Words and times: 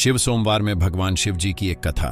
शिव 0.00 0.18
सोमवार 0.18 0.62
में 0.62 0.78
भगवान 0.78 1.14
शिव 1.14 1.36
जी 1.36 1.52
की 1.52 1.70
एक 1.70 1.78
कथा। 1.78 2.08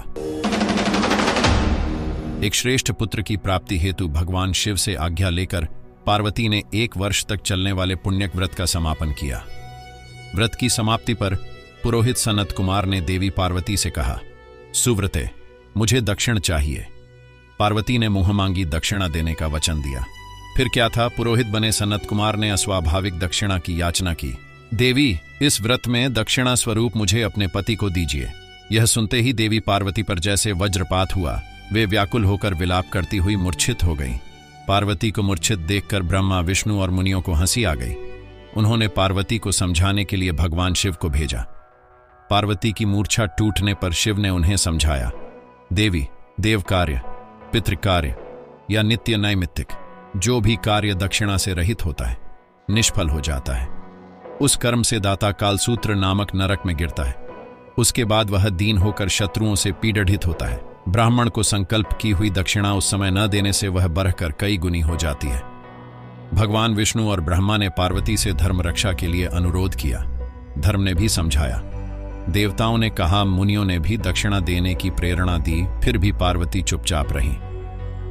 एक 2.44 2.54
श्रेष्ठ 2.54 2.92
पुत्र 2.92 3.22
की 3.22 3.36
प्राप्ति 3.36 3.78
हेतु 3.78 4.08
भगवान 4.08 4.53
शिव 4.53 4.76
से 4.76 4.95
आज्ञा 4.95 5.30
लेकर 5.30 5.64
पार्वती 6.06 6.48
ने 6.48 6.62
एक 6.74 6.96
वर्ष 6.96 7.24
तक 7.24 7.43
चलने 7.43 7.72
वाले 7.72 7.95
पुण्यक 7.96 8.37
व्रत 8.37 8.54
का 8.54 8.66
समापन 8.66 9.12
किया। 9.12 9.46
व्रत 10.35 10.54
की 10.54 10.69
समाप्ति 10.69 11.14
पर 11.14 11.35
पुरोहित 11.82 12.16
सनत 12.16 12.53
कुमार 12.53 12.87
ने 12.87 13.01
देवी 13.01 13.30
पार्वती 13.30 13.77
से 13.77 13.91
कहा, 13.91 14.19
सुव्रते, 14.75 15.31
मुझे 15.77 16.00
दक्षिण 16.00 16.39
चाहिए। 16.39 16.86
पार्वती 17.59 17.98
ने 17.98 18.09
मुँह 18.09 18.32
मांगी 18.32 18.64
दक्षिणा 18.64 19.09
देने 19.09 19.34
का 19.34 19.46
वचन 19.46 19.82
दिया। 19.82 20.05
फिर 20.57 20.68
क्या 20.68 20.89
था, 20.89 21.09
पुरोहित 21.09 21.46
बने 21.46 21.73
सनत 21.73 22.07
कुमार 22.09 22.36
ने 22.36 22.50
अस्वाभाविक 22.50 23.18
दक्षिणा 23.18 23.59
की 23.59 23.80
याचना 23.80 24.14
की। 24.14 24.36
देवी, 24.74 25.18
इस 25.42 25.60
व्रत 25.60 25.86
में 25.88 26.12
दक्षिणा 26.12 26.54
स्वरूप 26.54 26.96
मुझे 26.96 27.22
अपने 27.22 27.46
पति 27.46 27.74
को 27.74 27.90
दीजिए। 27.90 28.32
यह 28.72 28.84
सुनते 28.84 29.20
ही 29.20 29.32
देवी 29.32 29.60
पार्वती 29.60 30.02
पर 30.02 30.18
जैसे 30.18 30.52
वज्रपात 30.52 31.16
हुआ, 31.16 31.42
वे 31.72 31.86
व्याकुल 31.86 32.24
होकर 32.24 32.54
विलाप 32.54 32.88
करती 32.92 33.16
हुई 33.16 33.36
मूर्छित 33.36 33.84
हो 33.84 33.95
गई। 33.95 34.12
पार्वती 34.68 35.10
को 35.10 35.23
मूर्छित 35.23 35.59
देखकर 35.59 36.02
ब्रह्मा, 36.02 36.40
विष्णु 36.40 36.80
और 36.80 36.90
मुनियों 36.90 37.20
को 37.20 37.32
हँसी 37.32 37.64
आ 37.64 37.74
गई। 37.74 37.95
उन्होंने 38.56 38.88
पार्वती 38.88 39.38
को 39.38 39.52
समझाने 39.52 40.04
के 40.04 40.16
लिए 40.16 40.32
भगवान 40.32 40.74
शिव 40.74 40.95
को 40.95 41.09
भेजा। 41.09 41.40
पार्वती 42.30 42.73
की 42.73 42.84
मूर्छा 42.84 43.26
टूटने 43.26 43.74
पर 43.74 43.92
शिव 43.92 44.18
ने 44.18 44.30
उन्हें 44.30 44.56
समझाया, 44.56 45.10
देवी 45.73 46.06
देव 46.40 46.62
कार्य 46.62 47.00
पितृकार्य 47.52 48.14
या 48.70 48.82
नित्य 48.82 49.16
नैमित्तिक, 49.16 49.66
जो 50.16 50.40
भी 50.40 50.56
कार्य 50.64 50.95
दक्षिणा 50.95 51.37
से 51.37 51.54
रहित 51.54 51.84
होता 51.84 52.06
है, 52.06 52.18
निष्फल 52.70 53.09
हो 53.09 53.20
जाता 53.20 53.54
है। 53.54 53.77
उस 54.41 54.56
कर्म 54.56 54.83
से 54.83 55.01
दाता 55.01 55.30
कालसूत्र 55.30 55.95
नामक 55.95 56.28
नरक 56.34 56.62
में 56.66 56.77
गिरता 56.77 57.02
है। 57.02 57.29
उसके 57.79 58.05
बाद 58.05 58.30
वह 58.30 58.48
दीन 58.48 58.79
होकर 58.79 59.09
शत्रुओं 59.09 59.55
से 59.55 59.73
पीड़ित 59.73 60.27
होता 60.27 60.46
है। 60.46 60.60
ब्राह्मण 60.88 61.29
को 61.29 61.42
संकल्प 61.42 61.88
की 62.01 62.10
हुई 62.10 62.30
दक्षिणा 62.30 62.74
उस 62.74 62.90
समय 62.90 63.10
न 63.10 63.27
देने 63.27 63.52
से 63.52 63.68
वह 63.68 63.87
बढ़कर 63.87 64.33
कई 64.33 64.57
गुनी 64.57 64.81
हो 64.81 64.97
जाती 64.97 65.29
है। 65.29 65.43
भगवान 66.35 66.75
विष्णु 66.75 67.11
और 67.11 67.21
ब्रह्मा 67.21 67.57
ने 67.57 67.69
पार्वती 67.69 68.17
से 68.17 68.33
धर्म 68.33 68.61
रक्षा 68.61 68.93
के 68.93 69.07
लिए 69.07 69.27
अनुरोध 69.27 69.75
किया। 69.75 69.99
धर्म 70.59 70.81
ने 70.81 70.95
भी 70.95 71.09
समझाया। 71.09 71.62
देवताओं 72.29 72.79
ने 72.79 72.91
कहा, 72.91 73.25
मुनियों 73.25 73.65
ने 73.65 73.79
भी 73.79 73.97
दक्षिणा 73.97 74.41
देने 74.41 74.75
की 74.75 74.91
प्रेरणा 74.91 75.39
दी, 75.39 75.67
फिर 75.84 75.99
भी 75.99 76.12
पार्वती 76.12 76.62
चुपचाप 76.62 77.12
रही। 77.12 77.33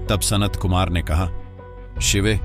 तब 0.06 0.20
सनत 0.22 0.56
कुमार 0.56 0.90
ने 0.90 1.02
कहा, 1.02 1.30
शिवे, 2.02 2.40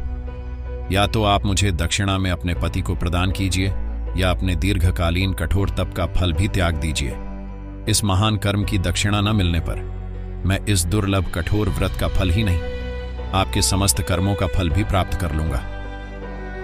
या 0.94 1.06
तो 1.06 1.24
आप 1.24 1.46
मुझे 1.46 1.72
दक्षिणा 1.72 2.18
में 2.18 2.30
अपने 2.30 2.54
पति 2.54 2.80
को 2.80 2.94
प्रदान 2.94 3.32
कीजिए 3.32 3.74
या 4.16 4.30
अपने 4.30 4.54
दीर्घकालीन 4.56 5.32
कठोर 5.32 5.70
तप 5.70 5.94
का 5.96 6.06
फल 6.06 6.32
भी 6.32 6.48
त्याग 6.48 6.74
दीजिए। 6.74 7.16
इस 7.88 8.04
महान 8.04 8.36
कर्म 8.36 8.64
की 8.64 8.78
दक्षिणा 8.78 9.20
न 9.20 9.36
मिलने 9.36 9.60
पर 9.60 9.80
मैं 10.46 10.58
इस 10.66 10.84
दुर्लभ 10.84 11.30
कठोर 11.34 11.68
व्रत 11.68 11.96
का 12.00 12.08
फल 12.08 12.30
ही 12.30 12.44
नहीं, 12.44 12.60
आपके 13.32 13.62
समस्त 13.62 14.02
कर्मों 14.02 14.34
का 14.34 14.46
फल 14.46 14.70
भी 14.70 14.84
प्राप्त 14.84 15.20
कर 15.20 15.32
लूँगा। 15.32 15.60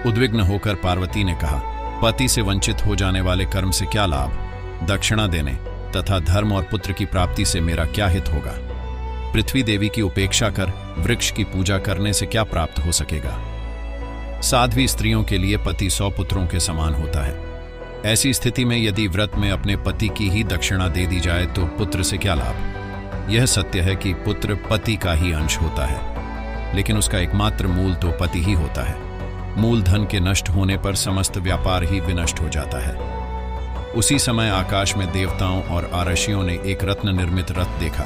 उद्विग्न 0.06 0.40
होकर 0.40 0.74
पार्वती 0.74 1.24
ने 1.24 1.34
कहा, 1.34 1.60
पति 2.02 2.28
से 2.28 2.42
वंचित 2.42 2.86
हो 2.86 2.96
जाने 2.96 3.20
वाले 3.20 3.44
कर्म 3.44 3.70
से 3.70 3.86
क्या 3.86 4.06
लाभ? 4.06 4.86
दक्षिणा 4.88 5.26
देने 5.26 5.54
तथा 5.96 6.18
धर्म 6.18 6.52
और 6.52 6.62
पुत्र 6.62 6.92
की 6.92 7.04
प्राप्ति 7.04 7.44
से 7.44 7.60
मेरा 7.60 7.84
क्या 7.84 8.06
हित 8.06 8.28
होगा? 8.28 8.52
पृथ्वी 9.32 9.62
देवी 9.62 9.88
की 9.88 10.02
उपेक्षा 10.02 10.48
कर, 10.50 10.72
वृक्ष 10.98 11.30
की 11.30 11.44
पूजा 11.44 11.78
करने 11.78 12.12
से 12.12 12.26
क्या 12.26 12.44
प्राप्त 12.44 12.78
हो 12.78 12.92
सकेगा? 12.92 13.38
साध्वी 14.42 14.88
स्त्रियों 14.88 15.24
के 15.24 15.38
लिए 15.38 15.56
पति 15.56 15.90
सौ 15.90 16.10
पुत्रों 16.10 16.46
के 16.46 16.60
समान 16.60 16.94
होता 16.94 17.26
है। 17.26 17.62
ऐसी 18.04 18.34
स्थिति 18.34 18.64
में 18.64 18.82
यदि 18.82 19.08
व्रत 19.08 19.32
में 19.34 19.50
अपने 19.50 19.76
पति 19.76 20.08
की 20.08 20.28
ही 20.28 20.44
दक्षिणा 20.44 20.88
दे 20.88 21.06
दी 21.06 21.20
जाए 21.20 21.46
तो 21.46 21.66
पुत्र 21.66 22.02
से 22.02 22.18
क्या 22.18 22.34
लाभ? 22.34 22.56
यह 23.30 23.46
सत्य 23.46 23.80
है 23.80 23.96
कि 23.96 24.14
पुत्र 24.14 24.58
पति 24.70 24.96
का 24.96 25.12
ही 25.12 25.32
अंश 25.32 25.56
होता 25.56 25.86
है। 25.86 26.18
लेकिन 26.76 26.96
उसका 26.96 27.18
एकमात्र 27.18 27.66
मूल 27.66 27.94
तो 27.94 28.10
पति 28.10 28.44
ही 28.44 28.52
होता 28.52 28.88
है। 28.88 28.96
मूल 29.60 29.82
धन 29.82 30.04
के 30.04 30.20
नष्ट 30.20 30.48
होने 30.48 30.76
पर 30.76 30.94
समस्त 30.94 31.38
व्यापार 31.38 31.84
ही 31.84 32.00
विनष्ट 32.00 32.40
हो 32.40 32.48
जाता 32.48 32.86
है। 32.86 32.96
उसी 33.86 34.18
समय 34.18 34.48
आकाश 34.48 34.96
में 34.96 35.12
देवताओं 35.12 35.62
और 35.62 35.90
आरशियों 35.94 36.42
ने 36.42 36.54
एक 36.54 36.84
रत्न 36.84 37.16
निर्मित 37.16 37.50
रथ 37.50 37.80
देखा, 37.80 38.04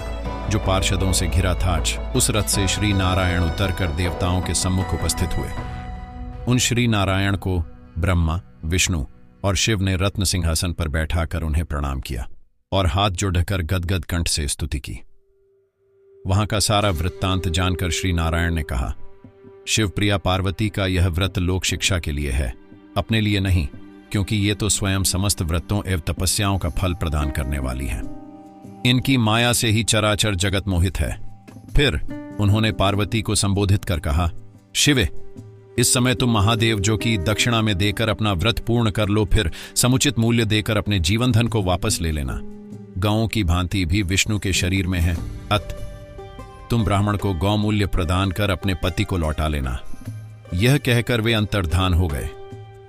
जो 0.50 0.58
पार्षदों 0.58 1.12
से 1.12 1.26
घिरा 1.26 1.54
था। 1.54 1.82
उस 2.16 2.30
रथ 2.30 2.42
से 2.42 2.68
श्री 2.68 2.92
नारायण 2.92 3.42
उतरकर 3.42 3.86
देवताओं 3.86 4.40
के 4.40 4.54
सम्मुख 4.54 4.94
उपस्थित 4.94 5.30
हुए। 5.38 5.48
उन 6.48 6.58
श्री 6.58 6.86
नारायण 6.86 7.36
को 7.36 7.58
ब्रह्मा, 7.98 8.40
विष्णु 8.64 9.04
और 9.44 9.56
शिव 9.56 9.82
ने 9.82 9.96
रत्न 9.96 10.24
सिंहासन 10.24 10.72
पर 10.72 10.88
बैठाकर 10.88 11.42
उन्हें 11.42 11.64
प्रणाम 11.64 12.00
किया 12.00 12.28
और 12.72 12.86
हाथ 12.86 13.10
जोड़कर 13.10 13.62
गदगद 13.62 14.04
कंठ 14.04 14.28
से 14.28 14.48
स्तुति 14.48 14.80
की। 14.80 14.98
वहाँ 16.26 16.46
का 16.46 16.58
सारा 16.58 16.90
वृत्तांत 16.90 17.48
जानकर 17.48 17.90
श्री 17.90 18.12
नारायण 18.12 18.54
ने 18.54 18.62
कहा, 18.62 18.94
शिवप्रिया 19.68 20.18
पार्वती 20.18 20.68
का 20.68 20.86
यह 20.86 21.08
व्रत 21.08 21.38
लोक 21.38 21.64
शिक्षा 21.64 21.98
के 21.98 22.12
लिए 22.12 22.30
है, 22.30 22.54
अपने 22.96 23.20
लिए 23.20 23.40
नहीं, 23.40 23.68
क्योंकि 24.12 24.36
ये 24.36 24.54
तो 24.54 24.68
स्वयं 24.68 25.02
समस्त 25.02 25.42
व्रतों 25.42 25.82
एवं 25.86 26.00
तपस्याओं 26.00 26.58
का 26.58 26.68
फल 26.68 26.94
प्रदान 26.94 27.30
करने 27.30 27.58
वाली 27.58 27.86
है। 27.86 28.02
इनकी 28.86 29.16
माया 29.16 29.52
से 29.52 29.68
ही 29.68 29.84
चराचर 29.84 30.34
जगत 30.34 30.68
मोहित 30.68 31.00
है। 31.00 31.38
फिर 31.76 32.00
उन्होंने 32.40 32.72
पार्वती 32.72 33.22
को 33.22 33.34
संबोधित 33.34 33.84
कर 33.84 34.00
कहा, 34.00 34.30
शिवे 34.74 35.08
इस 35.78 35.94
समय 35.94 36.14
तुम 36.14 36.30
महादेव 36.32 36.80
जो 36.80 36.96
कि 36.96 37.18
दक्षिणा 37.18 37.62
में 37.62 37.78
देकर 37.78 38.08
अपना 38.08 38.32
व्रत 38.32 38.58
पूर्ण 38.58 38.90
कर 38.90 39.08
लो, 39.08 39.24
फिर 39.24 39.50
समुचित 39.76 40.18
मूल्य 40.18 40.44
देकर 40.44 40.76
अपने 40.76 41.00
जीवन 41.00 41.32
धन 41.32 41.48
को 41.48 41.62
वापस 41.62 41.98
ले 42.00 42.12
लेना। 42.12 42.40
गाँवों 42.98 43.28
की 43.28 43.44
भांति 43.44 43.84
भी 43.84 44.02
विष्णु 44.02 44.38
के 44.38 44.52
शरीर 44.52 44.86
में 44.86 45.00
है। 45.00 45.16
अत, 45.52 45.78
तुम 46.70 46.84
ब्राह्मण 46.84 47.16
को 47.16 47.34
गौ 47.34 47.56
मूल्य 47.56 47.86
प्रदान 47.86 48.30
कर 48.30 48.50
अपने 48.50 48.74
पति 48.74 49.04
को 49.04 49.16
लौटा 49.16 49.48
लेना। 49.48 49.80
यह 50.54 50.78
कहकर 50.78 51.20
वे 51.20 51.32
अंतर्धान 51.32 51.94
हो 51.94 52.08
गए। 52.08 52.28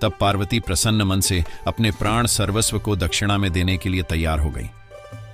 तब 0.02 0.14
पार्वती 0.20 0.60
प्रसन्न 0.60 1.02
मन 1.02 1.20
से 1.20 1.44
अपने 1.68 1.92
प्राण 1.92 2.26
सर्वस्व 2.26 2.80
को 2.80 2.96
दक्षिणा 2.96 3.38
में 3.38 3.52
देने 3.52 3.78
के 3.78 3.90
लिए 3.90 4.02
तैयार 4.02 4.40
हो 4.40 4.50
गई। 4.50 4.70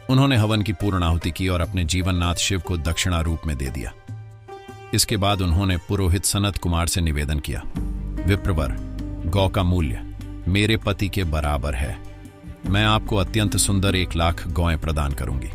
उन्होंने 0.09 0.35
हवन 0.35 0.61
की 0.61 0.73
पूर्ण 0.73 1.03
आहुति 1.03 1.31
की 1.31 1.47
और 1.47 1.61
अपने 1.61 1.85
जीवननाथ 1.85 2.35
शिव 2.35 2.59
को 2.59 2.77
दक्षिणा 2.77 3.21
रूप 3.21 3.41
में 3.47 3.57
दे 3.57 3.65
दिया। 3.65 3.93
इसके 4.93 5.17
बाद 5.17 5.41
उन्होंने 5.41 5.77
पुरोहित 5.77 6.25
सनत 6.25 6.57
कुमार 6.57 6.87
से 6.87 7.01
निवेदन 7.01 7.39
किया, 7.39 7.61
विप्रवर, 8.25 8.75
गौ 9.25 9.47
का 9.47 9.63
मूल्य 9.63 10.05
मेरे 10.47 10.77
पति 10.77 11.09
के 11.09 11.23
बराबर 11.23 11.75
है। 11.75 11.97
मैं 12.65 12.85
आपको 12.85 13.15
अत्यंत 13.15 13.57
सुंदर 13.57 13.95
एक 13.95 14.15
लाख 14.15 14.47
गौएँ 14.47 14.77
प्रदान 14.77 15.11
करूँगी। 15.11 15.49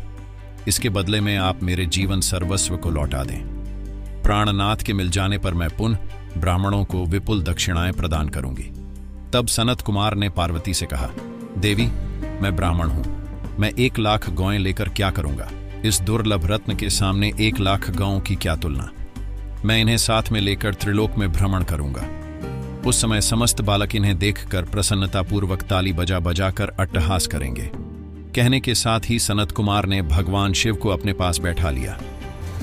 इसके 0.67 0.89
बदले 0.89 1.21
में 1.21 1.37
आप 1.37 1.63
मेरे 1.63 1.85
जीवन 1.85 2.21
सर्वस्व 2.21 2.77
को 2.77 2.89
लौटा 2.89 3.23
दें। 3.23 3.39
प्राणनाथ 4.23 4.77
के 4.77 4.93
मिल 4.93 5.09
जाने 5.09 5.37
पर 5.37 5.53
मैं 5.53 5.69
पुनः 5.69 5.97
ब्राह्मणों 6.37 6.83
को 6.85 7.05
विपुल 7.05 7.43
दक्षिणाएँ 7.43 7.91
प्रदान 7.91 8.29
करूँगी। 8.29 8.71
तब 9.33 9.47
सनत 9.47 9.81
कुमार 9.81 10.15
ने 10.15 10.29
पार्वती 10.29 10.73
से 10.73 10.85
कहा, 10.85 11.09
देवी, 11.57 11.85
मैं 12.41 12.55
ब्राह्मण 12.55 12.87
हूँ। 12.87 13.57
मैं 13.59 13.71
एक 13.79 13.99
लाख 13.99 14.29
गौएँ 14.29 14.59
लेकर 14.59 14.89
क्या 14.89 15.11
करूँगा? 15.11 15.49
इस 15.85 16.01
दुर्लभ 16.01 16.45
रत्न 16.45 16.75
के 16.75 16.89
सामने 16.89 17.31
एक 17.39 17.59
लाख 17.59 17.89
गाँवों 17.89 18.19
की 18.19 18.35
क्या 18.35 18.55
तुलना? 18.55 18.89
मैं 19.65 19.81
इन्हें 19.81 19.97
साथ 19.97 20.23
में 20.31 20.41
लेकर 20.41 20.73
त्रिलोक 20.73 21.15
में 21.17 21.31
भ्रमण 21.31 21.63
करूँगा। 21.63 22.05
उस 22.89 23.01
समय 23.01 23.21
समस्त 23.21 23.61
बालक 23.61 23.95
इन्हें 23.95 24.17
देखकर 24.17 24.63
प्रसन्नतापूर्वक 24.63 25.61
ताली 25.61 25.93
बजा 25.93 26.19
बजा 26.19 26.49
कर 26.51 26.69
अट्टहास 26.69 27.27
करेंगे। 27.27 27.71
कहने 28.35 28.59
के 28.59 28.75
साथ 28.75 28.99
ही 29.05 29.19
सनत 29.19 29.51
कुमार 29.51 29.85
ने 29.85 30.01
भगवान 30.01 30.53
शिव 30.53 30.75
को 30.75 30.89
अपने 30.89 31.13
पास 31.13 31.37
बैठा 31.37 31.69
लिया। 31.69 31.97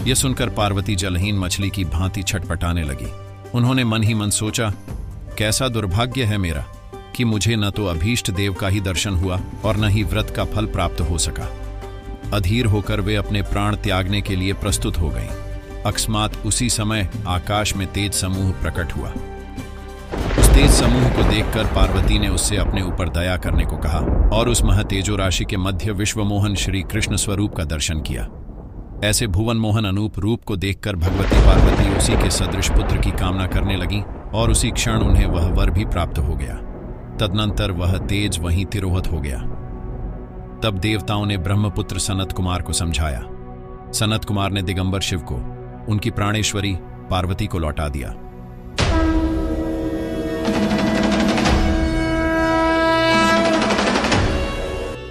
यह 0.05 0.15
सुनकर 0.15 0.49
पार्वती 0.49 0.97
जलहीन 0.97 1.39
मछली 1.39 1.71
की 1.71 1.85
भांति 1.85 2.23
छटपटाने 2.23 2.83
लगी। 2.83 3.11
उन्होंने 3.55 3.85
मन 3.85 4.03
ही 4.03 4.15
मन 4.15 4.31
सोचा, 4.31 4.73
कैसा 5.39 5.69
दुर्भाग्य 5.69 6.25
है 6.25 6.39
मेरा 6.39 6.67
कि 7.17 7.25
मुझे 7.25 7.57
न 7.57 7.71
तो 7.71 7.87
अभीष्ट 7.87 8.31
देव 8.31 8.55
का 8.55 8.69
ही 8.69 8.81
दर्शन 8.81 9.11
हुआ 9.11 9.41
और 9.65 9.77
न 9.77 9.89
ही 9.89 10.03
व्रत 10.03 10.31
का 10.37 10.45
फल 10.45 10.67
प्राप्त 10.67 11.01
हो 11.01 11.19
सका। 11.19 11.51
अधीर 12.33 12.67
होकर 12.67 13.01
वे 13.01 13.17
अपने 13.17 13.43
प्राण 13.43 13.77
त्यागने 13.77 14.21
के 14.21 14.37
लिए 14.37 14.53
प्रस्तुत 14.53 14.99
हो 14.99 15.09
गईं। 15.09 15.42
अकस्मात 15.87 16.37
उसी 16.47 16.69
समय 16.71 17.09
आकाश 17.29 17.77
में 17.77 17.87
तेज 17.93 18.13
समूह 18.13 18.51
प्रकट 18.53 18.93
हुआ। 18.93 19.09
उस 20.39 20.49
तेज 20.49 20.71
समूह 20.71 21.09
को 21.09 21.23
देखकर 21.23 21.67
पार्वती 21.67 22.19
ने 22.19 22.29
उससे 22.29 22.57
अपने 22.57 22.83
ऊपर 22.83 23.09
दया 23.09 23.37
करने 23.37 23.65
को 23.65 23.77
कहा 23.77 23.99
और 24.37 24.49
उस 24.49 24.63
महतेजो 24.63 25.17
राशि 25.17 25.45
के 25.45 25.57
मध्य 25.57 25.93
विश्वमोहन 25.93 26.55
श्री 26.55 26.83
कृष्ण 26.83 27.17
स्वरूप 27.17 27.55
का 27.55 27.65
दर्शन 27.65 28.01
किया। 28.01 28.29
ऐसे 29.05 29.27
भुवन 29.27 29.57
मोहन 29.57 29.85
अनूप 29.85 30.19
रूप 30.19 30.45
को 30.45 30.57
देखकर 30.57 30.97
भगवती 30.97 31.37
पार्वती 31.37 31.97
उसी 31.97 32.13
के 32.13 32.31
सदृश 32.31 32.71
पुत्र 32.71 32.97
की 32.97 33.11
कामना 33.11 33.47
करने 33.47 33.77
लगी 33.77 34.03
और 34.35 34.51
उसी 34.51 34.71
क्षण 34.71 34.99
उन्हें 34.99 35.27
वह 35.27 35.49
वर 35.49 35.71
भी 35.71 35.85
प्राप्त 35.85 36.19
हो 36.19 36.35
गया। 36.35 36.55
तदनंतर 37.21 37.71
वह 37.71 37.99
तेज 37.99 38.39
वहीं 38.39 38.67
तिरोहत 38.67 39.13
हो 39.13 39.21
गया। 39.21 39.39
तब 40.65 40.79
देवताओं 40.79 41.27
ने 41.27 41.37
ब्रह्मपुत्र 41.39 41.99
सनत 41.99 42.33
कुमार 42.33 42.63
को 42.63 42.73
समझाया। 42.73 43.21
सनत 43.93 44.25
कुमार 44.25 44.51
ने 44.51 44.63
दिगंबर 44.63 45.01
शिव 45.01 45.19
को 45.19 45.52
उनकी 45.89 46.11
प्राणेश्वरी 46.11 46.77
पार्वती 47.11 47.47
को 47.47 47.59
लौटा 47.59 47.89
दिया। 47.89 48.15